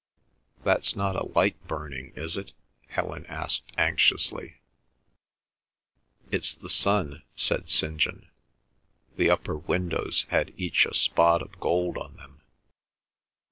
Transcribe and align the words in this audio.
"That's 0.63 0.95
not 0.95 1.15
a 1.15 1.27
light 1.37 1.55
burning, 1.67 2.11
is 2.15 2.35
it?" 2.35 2.55
Helen 2.87 3.23
asked 3.27 3.61
anxiously. 3.77 4.55
"It's 6.31 6.55
the 6.55 6.71
sun," 6.71 7.21
said 7.35 7.69
St. 7.69 7.97
John. 7.97 8.27
The 9.17 9.29
upper 9.29 9.55
windows 9.59 10.25
had 10.29 10.55
each 10.59 10.87
a 10.87 10.95
spot 10.95 11.43
of 11.43 11.59
gold 11.59 11.99
on 11.99 12.15
them. 12.15 12.41